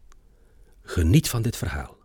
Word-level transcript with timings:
Geniet 0.81 1.30
van 1.30 1.41
dit 1.41 1.57
verhaal. 1.57 1.99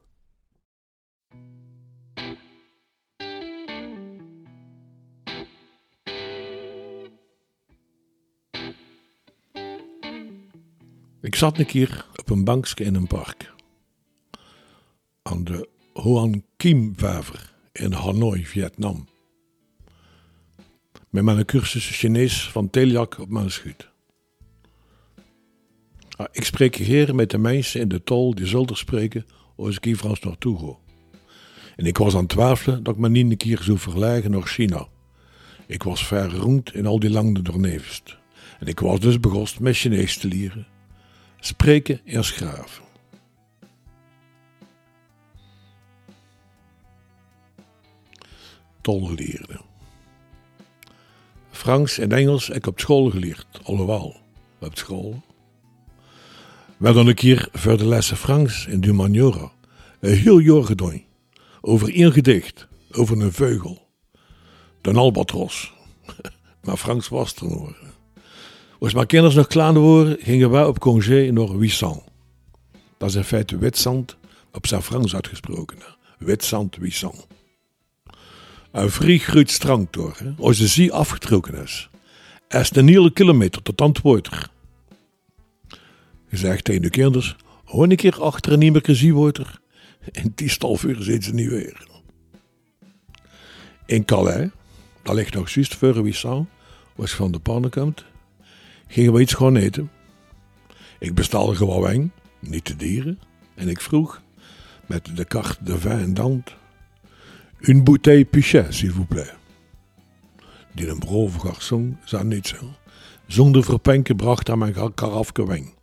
Ik 11.20 11.34
zat 11.34 11.58
een 11.58 11.66
keer 11.66 12.06
op 12.16 12.30
een 12.30 12.44
bankje 12.44 12.84
in 12.84 12.94
een 12.94 13.06
park. 13.06 13.54
Aan 15.22 15.44
de 15.44 15.68
Hoan 15.92 16.44
Kiem 16.56 16.92
Waver 16.96 17.54
in 17.72 17.92
Hanoi, 17.92 18.46
Vietnam. 18.46 19.08
Met 21.10 21.24
mijn 21.24 21.44
cursus 21.44 21.88
Chinees 21.88 22.48
van 22.50 22.70
Teliak 22.70 23.18
op 23.18 23.28
mijn 23.28 23.50
schuit. 23.50 23.88
Ah, 26.16 26.26
ik 26.32 26.44
spreek 26.44 26.76
hier 26.76 27.14
met 27.14 27.30
de 27.30 27.38
mensen 27.38 27.80
in 27.80 27.88
de 27.88 28.02
tol 28.02 28.34
die 28.34 28.46
zullen 28.46 28.76
spreken 28.76 29.26
als 29.56 29.78
ik 29.80 29.96
Frans 29.96 30.20
naartoe 30.20 30.58
ga. 30.58 30.76
En 31.76 31.86
ik 31.86 31.98
was 31.98 32.14
aan 32.14 32.20
het 32.20 32.28
twijfelen 32.28 32.82
dat 32.82 32.94
ik 32.94 33.00
me 33.00 33.08
niet 33.08 33.30
een 33.30 33.36
keer 33.36 33.62
zou 33.62 33.78
verleggen 33.78 34.30
naar 34.30 34.42
China. 34.42 34.88
Ik 35.66 35.82
was 35.82 36.06
ver 36.06 36.36
rond 36.36 36.74
in 36.74 36.86
al 36.86 36.98
die 36.98 37.10
lange 37.10 37.42
doornevest. 37.42 38.18
En 38.60 38.66
ik 38.66 38.80
was 38.80 39.00
dus 39.00 39.20
begost 39.20 39.60
met 39.60 39.76
Chinees 39.76 40.18
te 40.18 40.28
leren. 40.28 40.66
Spreken 41.40 42.00
en 42.04 42.24
schrijven. 42.24 42.84
Tolleerde. 48.80 49.65
Frans 51.66 51.98
en 51.98 52.12
Engels 52.12 52.46
heb 52.46 52.56
ik 52.56 52.66
op 52.66 52.80
school 52.80 53.10
geleerd, 53.10 53.46
alhoewel, 53.62 54.16
op 54.60 54.78
school. 54.78 55.22
We 56.76 56.86
hadden 56.86 57.06
een 57.06 57.14
keer 57.14 57.48
voor 57.52 57.76
de 57.76 57.86
lessen 57.86 58.16
Frans 58.16 58.66
in 58.66 58.80
Dumaniora 58.80 59.52
een 60.00 60.16
heel 60.16 60.38
jaar 60.38 60.64
gedaan. 60.64 61.02
Over 61.60 61.94
één 61.94 62.12
gedicht, 62.12 62.68
over 62.92 63.20
een 63.20 63.32
vogel. 63.32 63.88
De 64.80 64.92
albatros. 64.92 65.72
maar 66.64 66.76
Frans 66.76 67.08
was 67.08 67.34
er 67.34 67.48
nog. 67.48 67.74
Als 68.78 68.94
mijn 68.94 69.06
kinderen 69.06 69.36
nog 69.36 69.46
klein 69.46 69.82
waren, 69.82 70.16
gingen 70.20 70.50
wij 70.50 70.64
op 70.64 70.78
congé 70.78 71.30
naar 71.30 71.58
Wissant. 71.58 72.02
Dat 72.98 73.08
is 73.08 73.14
in 73.14 73.24
feite 73.24 73.58
Witzand, 73.58 74.16
op 74.52 74.66
zijn 74.66 74.82
Frans 74.82 75.14
uitgesproken. 75.14 75.78
Witzand, 76.18 76.76
Wissant. 76.76 77.26
Een 78.72 78.90
vrij 78.90 79.18
groot 79.18 79.50
strand 79.50 79.92
door, 79.92 80.16
als 80.38 80.58
de 80.58 80.66
zee 80.66 80.92
afgetrokken 80.92 81.62
is. 81.62 81.90
Er 82.48 82.60
is 82.60 82.76
een 82.76 82.88
hele 82.88 83.12
kilometer 83.12 83.62
tot 83.62 84.00
water. 84.02 84.50
Je 86.28 86.36
zegt 86.36 86.64
tegen 86.64 86.82
de 86.82 86.90
kinderen, 86.90 87.36
hoor 87.64 87.84
een 87.84 87.96
keer 87.96 88.22
achter 88.22 88.52
een 88.52 88.58
nieuwe 88.58 88.94
zeewater. 88.94 89.60
En 90.12 90.32
die 90.34 90.48
stalvuur 90.48 90.96
zitten 91.02 91.22
ze 91.22 91.34
niet 91.34 91.48
weer. 91.48 91.86
In 93.86 94.04
Calais, 94.04 94.48
dat 95.02 95.14
ligt 95.14 95.34
nog 95.34 95.50
juist 95.50 95.74
voor 95.74 96.02
Wissant, 96.02 96.48
was 96.94 97.12
van 97.12 97.32
de 97.32 97.38
pannen 97.38 97.70
komt, 97.70 98.04
gingen 98.86 99.12
we 99.12 99.20
iets 99.20 99.34
gaan 99.34 99.56
eten. 99.56 99.90
Ik 100.98 101.14
bestelde 101.14 101.54
gewoon 101.54 101.82
wijn, 101.82 102.12
niet 102.38 102.64
te 102.64 102.76
dieren. 102.76 103.20
En 103.54 103.68
ik 103.68 103.80
vroeg, 103.80 104.22
met 104.86 105.16
de 105.16 105.24
carte 105.24 105.64
de 105.64 105.78
vin 105.78 105.98
en 105.98 106.14
dant, 106.14 106.54
une 107.60 107.82
bouteille 107.82 108.26
s'il 108.70 108.92
vous 108.92 109.06
plaît. 109.06 109.34
Die 110.72 110.88
een 110.88 110.98
brove 110.98 111.38
garçon 111.38 111.96
zei 112.04 112.24
niet 112.24 112.46
zo. 112.46 112.56
Zonder 113.26 113.64
verpenken 113.64 114.16
bracht 114.16 114.46
hij 114.46 114.56
mijn 114.56 114.94
karafke 114.94 115.46
wijn. 115.46 115.74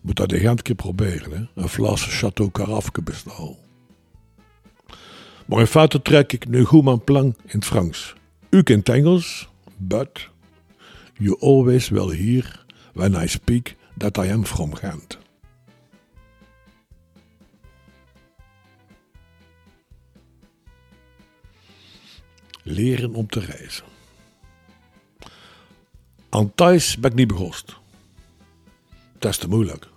Moet 0.00 0.16
dat 0.16 0.28
de 0.28 0.54
keer 0.62 0.74
proberen? 0.74 1.50
Een 1.54 1.68
fles 1.68 2.18
Chateau 2.18 2.50
Karafke 2.50 3.02
bestellen. 3.02 3.56
Maar 5.46 5.60
in 5.60 5.66
feite 5.66 6.02
trek 6.02 6.32
ik 6.32 6.48
nu 6.48 6.64
goed 6.64 6.84
mijn 6.84 7.04
plan 7.04 7.24
in 7.24 7.34
het 7.46 7.64
Frans. 7.64 8.14
U 8.50 8.62
kent 8.62 8.88
Engels, 8.88 9.48
but 9.76 10.28
you 11.18 11.36
always 11.40 11.88
will 11.88 12.16
hear 12.16 12.64
when 12.92 13.22
I 13.22 13.26
speak 13.26 13.76
that 13.96 14.16
I 14.16 14.30
am 14.30 14.44
from 14.44 14.74
Ghent. 14.74 15.18
Leren 22.68 23.14
om 23.14 23.26
te 23.26 23.40
reizen. 23.40 23.84
Aan 26.28 26.54
thuis 26.54 26.98
ben 26.98 27.10
ik 27.10 27.16
niet 27.16 27.28
begost. 27.28 27.76
Dat 29.18 29.30
is 29.30 29.38
te 29.38 29.48
moeilijk. 29.48 29.88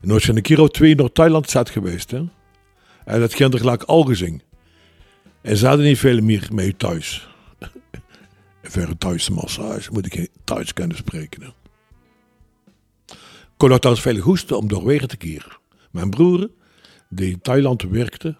En 0.00 0.10
als 0.10 0.24
je 0.24 0.54
een 0.54 0.68
twee 0.68 0.94
naar 0.94 1.12
Thailand 1.12 1.50
zat 1.50 1.70
geweest, 1.70 2.10
hè, 2.10 2.24
en 3.04 3.20
dat 3.20 3.34
ging 3.34 3.52
er 3.52 3.58
gelijk 3.58 3.82
al 3.82 4.02
gezien. 4.02 4.42
En 5.40 5.56
ze 5.56 5.66
hadden 5.66 5.86
niet 5.86 5.98
veel 5.98 6.20
meer 6.20 6.48
mee 6.52 6.76
thuis. 6.76 7.28
Voor 8.62 8.82
een 8.82 8.98
thuis 8.98 9.28
massage 9.28 9.92
moet 9.92 10.06
ik 10.06 10.14
geen 10.14 10.28
thuis 10.44 10.72
kunnen 10.72 10.96
spreken. 10.96 11.42
Ik 13.06 13.16
kon 13.56 13.72
althans 13.72 14.00
veel 14.00 14.16
hoesten 14.16 14.56
om 14.56 14.68
doorwegen 14.68 15.08
te 15.08 15.16
keren. 15.16 15.58
Mijn 15.90 16.10
broer, 16.10 16.50
die 17.08 17.30
in 17.30 17.40
Thailand 17.40 17.82
werkte, 17.82 18.36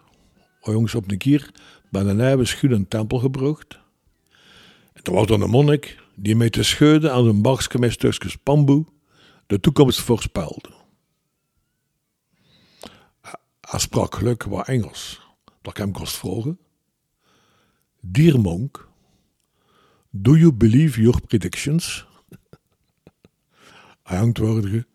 jongens 0.61 0.95
op 0.95 1.11
een 1.11 1.17
keer 1.17 1.51
bij 1.89 2.01
een 2.01 2.15
nieuwe 2.15 2.45
schuwen 2.45 2.87
tempel 2.87 3.19
gebracht. 3.19 3.79
En 4.93 5.03
er 5.03 5.11
was 5.11 5.27
dan 5.27 5.41
een 5.41 5.49
monnik 5.49 5.97
die 6.15 6.35
met 6.35 6.51
te 6.51 6.63
scheuden 6.63 7.13
aan 7.13 7.27
een 7.27 7.41
bakje 7.41 7.79
met 7.79 7.91
stukjes 7.91 8.43
bamboe 8.43 8.85
de 9.47 9.59
toekomst 9.59 9.99
voorspelde. 9.99 10.69
Hij 13.61 13.79
sprak 13.79 14.15
gelukkig 14.15 14.47
wat 14.47 14.67
Engels, 14.67 15.21
dat 15.61 15.71
ik 15.71 15.77
hem 15.77 15.91
kon 15.91 16.07
vragen. 16.07 16.59
Dear 17.99 18.39
monk, 18.39 18.89
do 20.09 20.35
you 20.35 20.53
believe 20.53 21.01
your 21.01 21.21
predictions? 21.21 22.05
Hij 24.03 24.19
antwoordde 24.19 24.85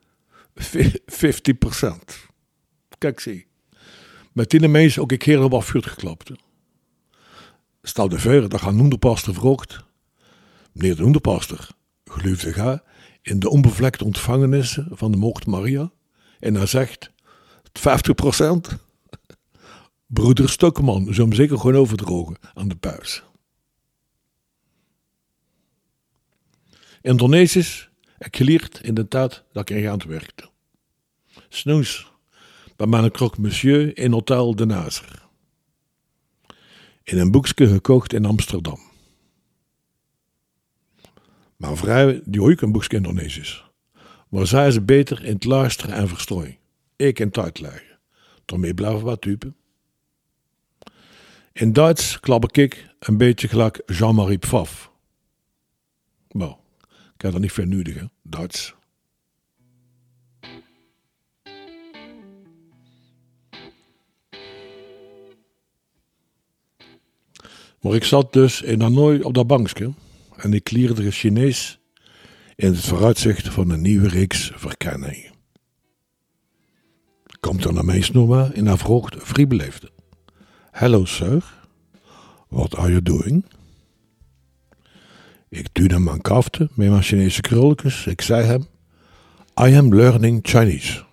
50%. 0.55 2.31
Kijk, 2.99 3.21
zie. 3.21 3.52
Met 4.33 4.99
ook 4.99 5.13
ik 5.13 5.19
keer 5.19 5.49
wat 5.49 5.65
vuur 5.65 5.83
geklapt. 5.83 6.31
Stel 7.83 8.09
de 8.09 8.19
vuur, 8.19 8.49
dat 8.49 8.61
gaan 8.61 8.81
onderpaster 8.81 9.35
vroeg. 9.35 9.65
Meneer 10.73 10.97
de 10.97 11.05
onderpaster, 11.05 11.69
geloofde 12.05 12.53
ga 12.53 12.83
in 13.23 13.39
de 13.39 13.49
onbevlekte 13.49 14.05
ontvangenissen 14.05 14.89
van 14.91 15.13
de 15.13 15.19
mocht 15.19 15.47
Maria. 15.47 15.93
En 16.41 16.55
hij 16.55 16.67
zegt, 16.67 17.11
50 17.73 18.15
procent. 18.15 18.77
Broeder 20.07 20.49
Stokkeman 20.49 21.05
zou 21.05 21.29
hem 21.29 21.33
zeker 21.33 21.59
gewoon 21.59 21.77
overdrogen 21.77 22.37
aan 22.55 22.69
de 22.69 22.77
puis. 22.77 23.23
Indonesisch 27.01 27.91
ik 28.19 28.37
geleerd 28.37 28.81
in 28.83 28.95
de 28.95 29.09
tijd 29.09 29.45
dat 29.53 29.71
ik 29.71 29.77
in 29.77 29.83
Gent 29.83 30.05
werkte. 30.05 30.51
Snoes, 31.49 32.12
bij 32.83 33.01
mijn 33.01 33.11
krok 33.11 33.39
monsieur 33.39 33.99
in 33.99 34.13
Hotel 34.13 34.57
de 34.57 34.67
Nazer. 34.67 35.23
In 37.03 37.19
een 37.19 37.31
boekje 37.31 37.69
gekocht 37.69 38.13
in 38.13 38.25
Amsterdam. 38.25 38.79
Mijn 41.57 41.77
vrouw, 41.77 42.21
die 42.25 42.43
ook 42.43 42.61
een 42.61 42.73
boekje 42.73 42.97
Indonesisch. 42.97 43.71
Maar 44.29 44.47
zij 44.47 44.67
is 44.67 44.85
beter 44.85 45.25
in 45.25 45.35
het 45.35 45.45
luisteren 45.45 45.95
en 45.95 46.09
verstrooien. 46.09 46.57
Ik 46.97 47.19
in 47.19 47.27
het 47.27 47.39
uitleggen. 47.39 47.99
Daarmee 48.45 48.75
blijven 48.75 49.05
wat 49.05 49.21
typen. 49.21 49.57
In 51.53 51.73
Duits 51.73 52.21
klap 52.21 52.53
ik 52.53 52.89
een 52.99 53.17
beetje 53.17 53.49
gelijk 53.49 53.83
Jean-Marie 53.87 54.39
Pfaff. 54.39 54.91
Nou, 56.29 56.55
ik 57.15 57.23
heb 57.23 57.35
er 57.35 57.41
niet 57.41 57.53
hè? 57.95 58.05
Duits. 58.23 58.75
Maar 67.83 67.95
ik 67.95 68.05
zat 68.05 68.33
dus 68.33 68.63
in 68.63 68.81
Hanoi 68.81 69.23
op 69.23 69.35
dat 69.35 69.47
bankje 69.47 69.93
en 70.37 70.53
ik 70.53 70.71
leerde 70.71 71.11
Chinees 71.11 71.81
in 72.57 72.73
het 72.73 72.85
vooruitzicht 72.85 73.49
van 73.49 73.71
een 73.71 73.81
nieuwe 73.81 74.09
reeks 74.09 74.53
verkenningen. 74.55 75.33
Komt 77.41 77.65
er 77.65 77.73
naar 77.73 77.85
mij 77.85 78.01
snoma 78.01 78.51
in 78.53 78.67
haar 78.67 78.79
vroeg 78.79 79.09
vriebeleefde. 79.17 79.91
Hello 80.71 81.05
sir, 81.05 81.55
what 82.49 82.77
are 82.77 82.89
you 82.89 83.03
doing? 83.03 83.45
Ik 85.49 85.69
duwde 85.73 86.11
aan 86.11 86.21
kafte 86.21 86.69
met 86.75 86.89
mijn 86.91 87.03
Chinese 87.03 87.41
krulletjes. 87.41 88.07
Ik 88.07 88.21
zei 88.21 88.45
hem, 88.45 88.67
I 89.61 89.77
am 89.77 89.95
learning 89.95 90.41
Chinese. 90.43 91.05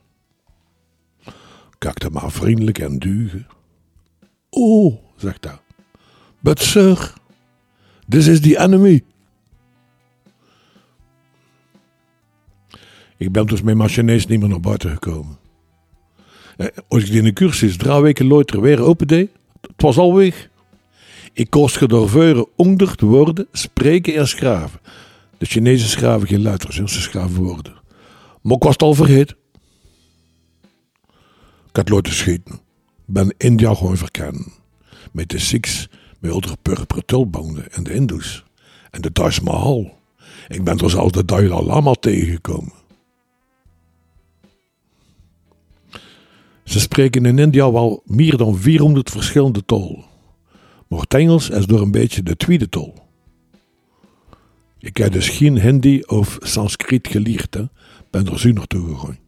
Kakte 1.77 2.09
maar 2.09 2.31
vriendelijk 2.31 2.79
en 2.79 2.99
duge. 2.99 3.45
Oh, 4.49 4.97
zegt 5.15 5.43
hij. 5.43 5.59
But 6.39 6.59
sir, 6.59 7.13
this 8.09 8.27
is 8.27 8.41
the 8.41 8.59
enemy. 8.59 9.03
Ik 13.17 13.31
ben 13.31 13.45
dus 13.45 13.61
met 13.61 13.75
mijn 13.75 13.89
Chinees 13.89 14.25
niet 14.25 14.39
meer 14.39 14.49
naar 14.49 14.59
buiten 14.59 14.89
gekomen. 14.89 15.37
Eh, 16.57 16.67
als 16.87 17.03
ik 17.03 17.09
in 17.09 17.23
de 17.23 17.33
cursus 17.33 17.77
drie 17.77 18.01
weken 18.01 18.27
later 18.27 18.61
weer 18.61 18.81
open 18.81 19.07
deed, 19.07 19.29
het 19.61 19.81
was 19.81 19.97
al 19.97 20.15
weg. 20.15 20.49
Ik 21.33 21.49
kost 21.49 21.77
gedorveuren 21.77 22.47
onder 22.55 22.95
te 22.95 23.05
woorden, 23.05 23.47
spreken 23.51 24.15
en 24.15 24.27
schraven. 24.27 24.79
De 25.37 25.45
Chinezen 25.45 25.89
schraven 25.89 26.27
geen 26.27 26.41
letters, 26.41 26.75
ze 26.75 26.87
schraven 26.87 27.43
woorden. 27.43 27.73
Maar 28.41 28.55
ik 28.55 28.63
was 28.63 28.71
het 28.71 28.81
al 28.81 28.93
vergeten. 28.93 29.37
Ik 31.69 31.75
had 31.75 31.89
laten 31.89 32.13
schieten. 32.13 32.59
Ben 33.05 33.33
India 33.37 33.73
gewoon 33.73 33.97
verkennen. 33.97 34.51
Met 35.11 35.29
de 35.29 35.39
Sikhs, 35.39 35.89
met 36.19 36.31
al 36.31 36.41
de 36.41 36.57
purperen 36.61 37.05
tulbanden 37.05 37.71
en 37.71 37.83
de 37.83 37.91
Hindoes. 37.91 38.43
En 38.91 39.01
de 39.01 39.11
Taj 39.11 39.39
Mahal. 39.43 39.97
Ik 40.47 40.63
ben 40.63 40.77
er 40.77 40.89
zelfs 40.89 41.11
de 41.11 41.25
Dalai 41.25 41.63
Lama 41.63 41.93
tegengekomen. 41.93 42.73
Ze 46.63 46.79
spreken 46.79 47.25
in 47.25 47.39
India 47.39 47.71
wel 47.71 48.01
meer 48.05 48.37
dan 48.37 48.57
400 48.57 49.09
verschillende 49.09 49.65
talen. 49.65 50.05
Het 50.89 51.13
Engels 51.13 51.49
is 51.49 51.65
door 51.65 51.81
een 51.81 51.91
beetje 51.91 52.23
de 52.23 52.35
tweede 52.35 52.69
tol. 52.69 52.93
Ik 54.79 54.97
heb 54.97 55.11
dus 55.11 55.29
geen 55.29 55.59
Hindi 55.59 56.01
of 56.01 56.37
Sanskriet 56.41 57.07
geleerd, 57.07 57.53
hè. 57.53 57.63
ben 58.09 58.27
er 58.27 58.39
zo 58.39 58.49
naartoe 58.49 58.95
gegaan. 58.95 59.19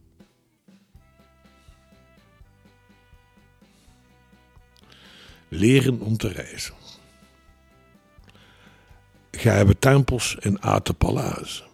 Leren 5.48 6.00
om 6.00 6.16
te 6.16 6.28
reizen. 6.28 6.74
Hebben 9.50 9.78
tempels 9.78 10.36
in 10.40 10.62
Atepalazen. 10.62 11.64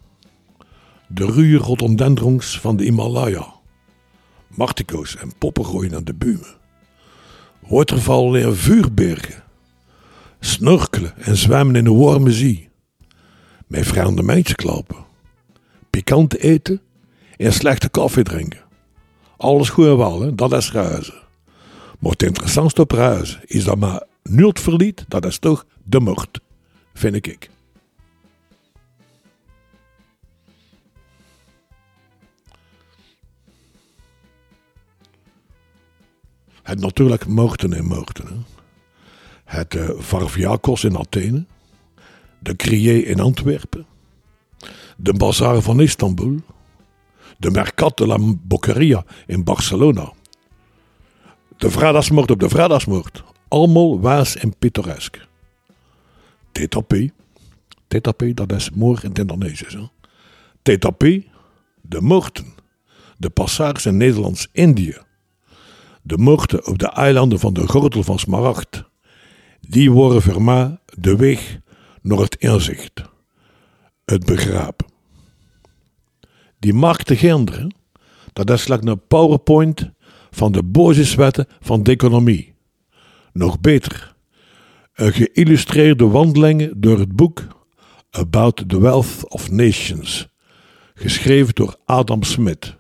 De 1.09 1.25
ruwe 1.27 1.59
rhododendrons 1.59 2.61
van 2.61 2.77
de 2.77 2.85
Himalaya. 2.85 3.47
Martico's 4.49 5.17
en 5.17 5.33
poppen 5.39 5.95
aan 5.95 6.05
de 6.05 6.15
bumen. 6.15 6.57
Watervallen 7.61 8.43
en 8.43 8.57
vuurbergen 8.57 9.43
snorkelen 10.41 11.17
en 11.17 11.37
zwemmen 11.37 11.77
in 11.77 11.85
de 11.85 11.93
warme 11.93 12.33
zee. 12.33 12.69
Met 13.67 13.87
vreemde 13.87 14.23
meisjes 14.23 14.55
klappen. 14.55 14.97
Pikant 15.91 16.37
eten 16.37 16.81
en 17.37 17.53
slechte 17.53 17.89
koffie 17.89 18.23
drinken. 18.23 18.61
Alles 19.37 19.69
goed 19.69 19.87
en 19.87 19.97
wel, 19.97 20.21
hè? 20.21 20.35
dat 20.35 20.53
is 20.53 20.73
reizen. 20.73 21.27
Maar 21.99 22.13
het 22.13 22.23
interessantste 22.23 22.81
op 22.81 22.93
is 23.45 23.65
dat 23.65 23.79
maar 23.79 24.03
nult 24.23 24.61
verliet, 24.61 25.05
dat 25.09 25.25
is 25.25 25.39
toch 25.39 25.67
de 25.85 26.01
moord, 26.01 26.41
vind 26.95 27.15
ik. 27.15 27.51
Het 36.69 36.81
natuurlijk 36.81 37.27
mochten 37.27 37.73
en 37.73 37.85
mochten. 37.85 38.47
Het 39.45 39.75
uh, 39.75 39.91
Varviakos 39.97 40.85
in 40.85 40.99
Athene, 40.99 41.45
de 42.39 42.57
Crier 42.57 43.07
in 43.07 43.21
Antwerpen, 43.21 43.87
de 44.97 45.13
Bazaar 45.13 45.61
van 45.61 45.81
Istanbul, 45.81 46.41
de 47.39 47.51
Mercat 47.51 47.97
de 47.97 48.07
la 48.07 48.19
Boqueria 48.21 49.05
in 49.27 49.45
Barcelona, 49.45 50.13
de 51.57 51.71
Vredasmoord 51.71 52.31
op 52.31 52.41
de 52.41 52.49
Vredasmoord, 52.49 53.25
allemaal 53.49 54.01
waas 54.01 54.37
en 54.37 54.57
pittoresk. 54.59 55.27
TTP, 56.53 56.95
TTP 57.87 58.37
dat 58.37 58.53
is 58.53 58.71
moord 58.71 59.03
in 59.03 59.09
het 59.09 59.19
Indonesisch. 59.19 59.77
TTP, 60.63 61.03
de 61.81 62.01
mochten, 62.01 62.55
de 63.17 63.31
passaars 63.31 63.87
in 63.87 63.97
Nederlands-Indië, 63.97 65.07
de 66.09 66.19
mochten 66.19 66.67
op 66.67 66.79
de 66.79 66.89
eilanden 66.89 67.39
van 67.39 67.53
de 67.53 67.69
Gordel 67.69 68.03
van 68.03 68.19
Smaragd, 68.19 68.85
die 69.61 69.91
worden 69.91 70.23
voor 70.23 70.79
de 70.99 71.17
weg 71.17 71.59
naar 72.03 72.19
het 72.19 72.37
inzicht, 72.37 73.03
het 74.05 74.25
begrijpen. 74.25 74.87
Die 76.59 76.75
macht 76.75 77.07
te 77.07 77.17
genderen, 77.17 77.75
dat 78.33 78.51
is 78.51 78.69
like 78.69 78.87
een 78.87 79.07
PowerPoint 79.07 79.91
van 80.31 80.53
de 80.53 80.63
basiswetten 80.63 81.47
van 81.61 81.83
de 81.83 81.91
economie. 81.91 82.55
Nog 83.33 83.61
beter, 83.61 84.15
een 84.95 85.13
geïllustreerde 85.13 86.07
wandelingen 86.07 86.81
door 86.81 86.99
het 86.99 87.17
boek 87.17 87.47
About 88.11 88.69
the 88.69 88.81
Wealth 88.81 89.29
of 89.29 89.51
Nations, 89.51 90.29
geschreven 90.95 91.55
door 91.55 91.77
Adam 91.85 92.23
Smith. 92.23 92.77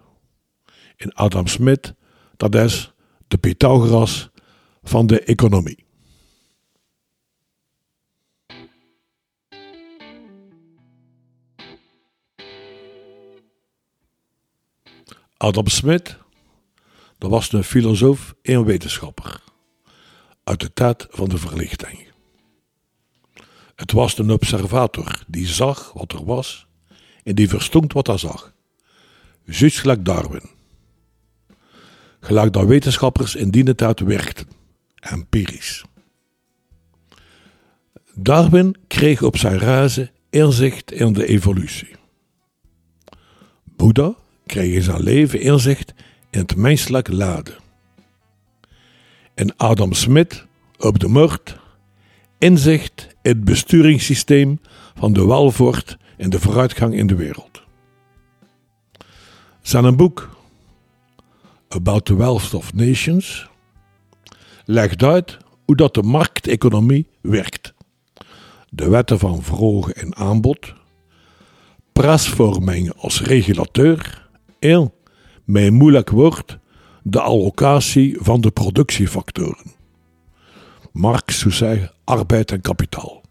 En 0.97 1.15
Adam 1.15 1.47
Smith, 1.47 1.95
dat 2.37 2.55
is 2.55 2.93
de 3.29 3.39
Pythagoras 3.39 4.31
van 4.83 5.07
de 5.07 5.21
economie. 5.21 5.87
Adam 15.37 15.67
Smith, 15.67 16.19
dat 17.19 17.31
was 17.31 17.53
een 17.53 17.65
filosoof 17.65 18.35
en 18.43 18.65
wetenschapper. 18.65 19.43
Uit 20.45 20.61
de 20.61 20.73
tijd 20.73 21.07
van 21.11 21.29
de 21.29 21.39
verlichting. 21.39 22.07
Het 23.75 23.93
was 23.93 24.19
een 24.19 24.31
observator 24.31 25.25
die 25.27 25.47
zag 25.47 25.93
wat 25.93 26.13
er 26.13 26.25
was 26.25 26.67
en 27.23 27.35
die 27.35 27.49
verstond 27.49 27.93
wat 27.93 28.07
hij 28.07 28.19
zag. 28.19 28.55
Juist 29.45 29.79
gelijk 29.79 30.05
Darwin. 30.05 30.58
Gelijk 32.21 32.53
dat 32.53 32.67
wetenschappers 32.67 33.35
in 33.35 33.51
die 33.51 33.75
tijd 33.75 34.01
werkten, 34.01 34.47
empirisch. 34.95 35.85
Darwin 38.15 38.77
kreeg 38.87 39.23
op 39.23 39.37
zijn 39.37 39.59
reizen 39.59 40.11
inzicht 40.31 40.93
in 40.93 41.13
de 41.13 41.27
evolutie. 41.27 41.97
Boeddha 43.65 44.15
kreeg 44.47 44.75
in 44.75 44.83
zijn 44.83 45.03
leven 45.03 45.41
inzicht 45.41 45.95
in 46.31 46.41
het 46.41 46.57
menselijke 46.57 47.15
laden. 47.15 47.55
En 49.35 49.57
Adam 49.57 49.93
Smith 49.93 50.47
op 50.79 50.99
de 50.99 51.09
moord 51.09 51.57
inzicht 52.39 53.09
in 53.23 53.31
het 53.31 53.45
besturingssysteem 53.45 54.61
van 54.95 55.13
de 55.13 55.27
welvaart 55.27 55.97
en 56.17 56.31
de 56.31 56.41
vooruitgang 56.41 56.95
in 56.95 57.07
de 57.07 57.15
wereld. 57.15 57.63
Zijn 59.63 59.97
boek 59.97 60.38
About 61.69 62.05
the 62.05 62.17
Wealth 62.17 62.55
of 62.55 62.75
Nations 62.75 63.49
legt 64.65 65.03
uit 65.03 65.39
hoe 65.65 65.77
dat 65.77 65.95
de 65.95 66.03
markteconomie 66.03 67.09
werkt. 67.21 67.75
De 68.71 68.89
wetten 68.89 69.19
van 69.19 69.43
vraag 69.43 69.91
en 69.91 70.17
aanbod, 70.17 70.75
prijsvorming 71.93 72.93
als 72.93 73.23
regulateur 73.23 74.29
en, 74.59 74.93
met 75.45 75.71
moeilijk 75.71 76.11
woord, 76.11 76.59
de 77.03 77.21
allocatie 77.21 78.17
van 78.21 78.41
de 78.41 78.51
productiefactoren. 78.51 79.73
Marx 80.93 81.39
zou 81.39 81.55
zeggen 81.55 81.93
arbeid 82.05 82.51
en 82.51 82.61
kapitaal. 82.61 83.23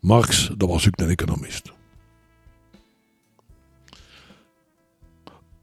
Marx, 0.00 0.50
dat 0.56 0.68
was 0.68 0.86
ook 0.86 1.00
een 1.00 1.08
economist. 1.08 1.71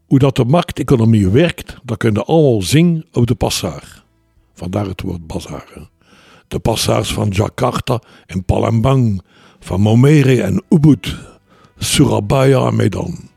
Hoe 0.10 0.20
dat 0.20 0.36
de 0.36 0.46
markteconomie 0.46 1.30
werkt, 1.30 1.78
dat 1.84 1.98
kun 1.98 2.13
je 2.13 2.24
allemaal 2.24 2.62
zien 2.62 3.06
op 3.13 3.28
de 3.28 3.36
passaar. 3.36 4.04
Vandaar 4.54 4.86
het 4.86 5.01
woord 5.01 5.28
bazaar. 5.28 5.89
De 6.48 6.60
passaars 6.60 7.13
van 7.13 7.28
Jakarta 7.28 8.01
en 8.25 8.44
Palembang, 8.44 9.22
van 9.60 9.82
Momere 9.82 10.42
en 10.42 10.63
Ubud, 10.70 11.16
Surabaya 11.78 12.68
en 12.68 12.75
Medan 12.75 13.30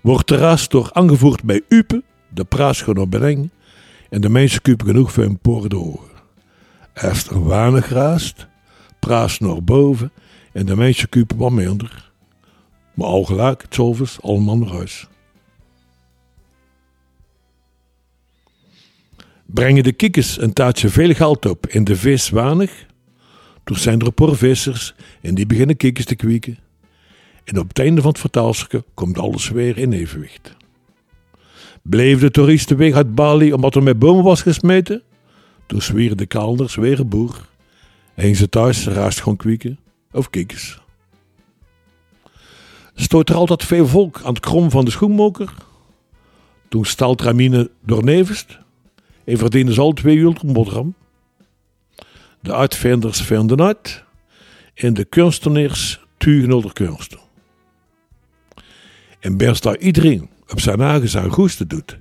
wordt 0.00 0.28
de 0.28 0.36
raas 0.36 0.68
door 0.68 0.90
aangevoerd 0.92 1.42
bij 1.42 1.62
Upe, 1.68 2.02
de 2.28 2.44
praat 2.44 2.76
gaan 2.76 3.50
en 4.10 4.20
de 4.20 4.28
mensen 4.28 4.62
kupen 4.62 4.86
genoeg 4.86 5.12
voor 5.12 5.24
een 5.24 5.38
poort 5.38 5.70
door. 5.70 6.00
Als 6.94 7.28
er 7.28 7.46
weinig 7.48 7.88
raast, 7.88 8.46
vraagt 9.00 9.40
naar 9.40 9.62
boven 9.62 10.12
en 10.52 10.66
de 10.66 10.76
mensen 10.76 11.08
kuipen 11.08 11.36
wat 11.36 11.50
minder. 11.50 12.10
Maar 12.94 13.06
al 13.06 13.24
gelijk, 13.24 13.62
het 13.62 13.74
zoveel, 13.74 14.06
allemaal 14.20 14.58
naar 14.58 14.72
huis. 14.72 15.08
Brengen 19.54 19.82
de 19.82 19.92
kikkers 19.92 20.40
een 20.40 20.52
taartje 20.52 20.88
veel 20.88 21.14
geld 21.14 21.46
op 21.46 21.66
en 21.66 21.84
de 21.84 21.96
vis 21.96 22.30
weinig? 22.30 22.86
Toen 23.64 23.76
zijn 23.76 24.00
er 24.00 24.06
een 24.06 24.14
paar 24.14 24.34
vissers 24.34 24.94
en 25.20 25.34
die 25.34 25.46
beginnen 25.46 25.76
kikkers 25.76 26.06
te 26.06 26.14
kwieken. 26.14 26.58
En 27.44 27.58
op 27.58 27.68
het 27.68 27.78
einde 27.78 28.00
van 28.00 28.10
het 28.10 28.20
vertaalstuk 28.20 28.82
komt 28.94 29.18
alles 29.18 29.48
weer 29.48 29.78
in 29.78 29.92
evenwicht. 29.92 30.56
Bleef 31.82 32.20
de 32.20 32.30
toeristen 32.30 32.76
weg 32.76 32.94
uit 32.94 33.14
Bali 33.14 33.52
omdat 33.52 33.74
er 33.74 33.82
met 33.82 33.98
bomen 33.98 34.24
was 34.24 34.42
gesmeten? 34.42 35.02
Toen 35.66 35.82
zwieren 35.82 36.16
de 36.16 36.26
kalders 36.26 36.74
weer 36.74 37.00
een 37.00 37.08
boer. 37.08 37.48
En 38.14 38.36
ze 38.36 38.48
thuis 38.48 38.86
raast 38.86 39.20
gewoon 39.20 39.36
kwieken 39.36 39.78
of 40.12 40.30
kikkers. 40.30 40.80
Stoot 42.94 43.28
er 43.28 43.34
altijd 43.34 43.64
veel 43.64 43.86
volk 43.86 44.20
aan 44.24 44.34
het 44.34 44.40
krom 44.40 44.70
van 44.70 44.84
de 44.84 44.90
schoenmoker? 44.90 45.54
Toen 46.68 46.84
stalt 46.84 47.20
Ramine 47.20 47.70
door 47.82 48.04
Nevest 48.04 48.59
en 49.30 49.38
verdienen 49.38 49.74
ze 49.74 49.80
al 49.80 49.92
twee 49.92 50.16
uur 50.16 50.36
een 50.42 50.52
boterham. 50.52 50.94
De 52.40 52.54
uitvinders 52.54 53.20
vinden 53.20 53.62
uit 53.62 54.04
en 54.74 54.94
de 54.94 55.04
kunstenaars 55.04 56.00
tuigen 56.16 56.72
kunsten. 56.72 57.18
En 59.20 59.36
best 59.36 59.62
daar 59.62 59.78
iedereen 59.78 60.30
op 60.48 60.60
zijn 60.60 60.80
eigen 60.80 61.08
zijn 61.08 61.30
goesten 61.30 61.68
doet 61.68 61.98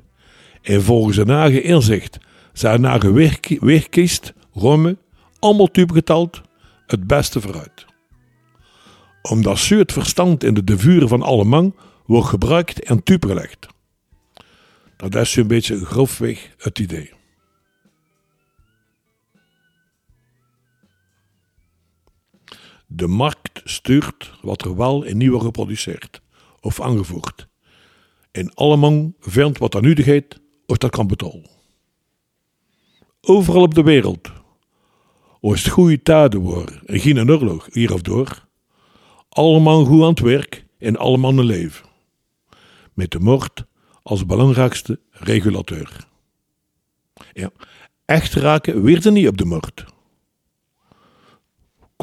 en 0.61 0.83
volgens 0.83 1.15
zijn 1.15 1.29
eigen 1.29 1.63
inzicht 1.63 2.17
zijn 2.53 2.85
eigen 2.85 3.13
weg 3.59 3.89
kiest, 3.89 4.33
rommen, 4.53 4.97
allemaal 5.39 5.71
type 5.71 5.93
geteld, 5.93 6.41
het 6.87 7.07
beste 7.07 7.41
vooruit. 7.41 7.85
Omdat 9.21 9.59
het 9.75 9.91
verstand 9.91 10.43
in 10.43 10.53
de 10.53 10.77
vuren 10.77 11.07
van 11.07 11.21
alle 11.21 11.43
man 11.43 11.75
wordt 12.05 12.27
gebruikt 12.27 12.83
en 12.83 13.03
type 13.03 13.27
gelegd. 13.27 13.67
Dat 14.97 15.15
is 15.15 15.31
zo'n 15.31 15.47
beetje 15.47 15.85
grofweg 15.85 16.49
het 16.57 16.79
idee. 16.79 17.17
De 22.91 23.07
markt 23.07 23.61
stuurt 23.63 24.31
wat 24.41 24.61
er 24.61 24.75
wel 24.75 25.03
in 25.03 25.17
nieuwe 25.17 25.39
geproduceerd 25.39 26.21
of 26.59 26.81
aangevoerd. 26.81 27.47
En 28.31 28.53
allemaal 28.53 29.13
vindt 29.19 29.57
wat 29.57 29.73
er 29.73 29.81
nu 29.81 30.01
heet 30.01 30.41
of 30.65 30.77
dat 30.77 30.91
kan 30.91 31.07
betalen. 31.07 31.49
Overal 33.21 33.61
op 33.61 33.73
de 33.73 33.83
wereld. 33.83 34.31
Als 35.41 35.63
het 35.63 35.73
goede 35.73 36.01
tijden 36.01 36.39
worden 36.39 36.81
en 36.85 36.99
geen 36.99 37.29
oorlog 37.29 37.67
hier 37.71 37.93
of 37.93 38.01
door. 38.01 38.47
Allemaal 39.29 39.85
goed 39.85 40.01
aan 40.01 40.09
het 40.09 40.19
werk 40.19 40.65
en 40.77 40.97
allemaal 40.97 41.37
een 41.37 41.45
leven. 41.45 41.85
Met 42.93 43.11
de 43.11 43.19
moord 43.19 43.65
als 44.03 44.25
belangrijkste 44.25 44.99
regulateur. 45.11 46.07
Ja, 47.33 47.51
echt 48.05 48.33
raken 48.33 48.81
weer 48.81 49.05
er 49.05 49.11
niet 49.11 49.27
op 49.27 49.37
de 49.37 49.45
moord 49.45 49.85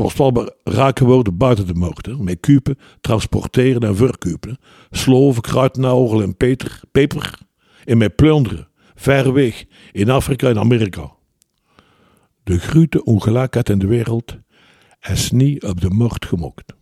kostbaar 0.03 0.51
raken 0.65 1.07
worden 1.07 1.37
buiten 1.37 1.67
de 1.67 1.75
markt. 1.75 2.19
Met 2.19 2.41
kupen, 2.41 2.79
transporteren 3.01 3.83
en 3.83 3.97
verkupen. 3.97 4.59
Sloven, 4.91 5.43
kruidnagel 5.43 6.23
en 6.23 6.37
peper. 6.93 7.39
En 7.85 7.99
met 7.99 8.17
plunderen, 8.17 8.69
ver 8.95 9.33
weg, 9.33 9.65
in 9.93 10.11
Afrika 10.11 10.49
en 10.49 10.59
Amerika. 10.59 11.13
De 12.43 12.59
grote 12.59 13.05
ongelijkheid 13.05 13.69
in 13.69 13.79
de 13.79 13.87
wereld 13.87 14.37
is 15.01 15.31
niet 15.31 15.65
op 15.65 15.81
de 15.81 15.91
markt 15.91 16.27
gemokt. 16.27 16.75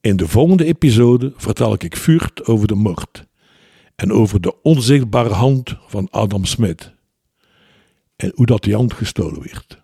In 0.00 0.16
de 0.16 0.28
volgende 0.28 0.64
episode 0.64 1.32
vertel 1.36 1.74
ik 1.74 1.96
vuurt 1.96 2.44
over 2.44 2.66
de 2.66 2.74
moord 2.74 3.26
en 3.96 4.12
over 4.12 4.40
de 4.40 4.62
onzichtbare 4.62 5.34
hand 5.34 5.76
van 5.86 6.10
Adam 6.10 6.44
Smith 6.44 6.94
en 8.16 8.32
hoe 8.34 8.46
dat 8.46 8.62
die 8.62 8.74
hand 8.74 8.92
gestolen 8.92 9.42
werd. 9.42 9.79